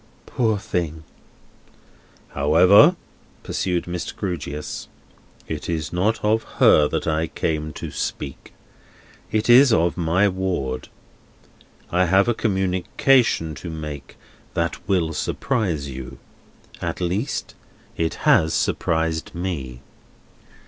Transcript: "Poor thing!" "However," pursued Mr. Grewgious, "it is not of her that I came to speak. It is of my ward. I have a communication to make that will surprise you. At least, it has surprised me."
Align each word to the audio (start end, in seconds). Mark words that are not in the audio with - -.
"Poor 0.25 0.57
thing!" 0.57 1.03
"However," 2.29 2.95
pursued 3.43 3.83
Mr. 3.85 4.15
Grewgious, 4.15 4.87
"it 5.47 5.69
is 5.69 5.93
not 5.93 6.25
of 6.25 6.41
her 6.57 6.87
that 6.87 7.05
I 7.05 7.27
came 7.27 7.71
to 7.73 7.91
speak. 7.91 8.51
It 9.31 9.47
is 9.47 9.71
of 9.71 9.97
my 9.97 10.27
ward. 10.27 10.89
I 11.91 12.05
have 12.05 12.27
a 12.27 12.33
communication 12.33 13.53
to 13.53 13.69
make 13.69 14.17
that 14.55 14.89
will 14.89 15.13
surprise 15.13 15.87
you. 15.87 16.17
At 16.81 16.99
least, 16.99 17.53
it 17.95 18.15
has 18.25 18.55
surprised 18.55 19.35
me." 19.35 19.81